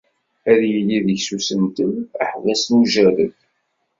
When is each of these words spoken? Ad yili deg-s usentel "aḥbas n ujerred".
Ad 0.51 0.61
yili 0.69 0.99
deg-s 1.05 1.29
usentel 1.37 1.93
"aḥbas 2.25 2.61
n 2.69 2.73
ujerred". 2.79 3.37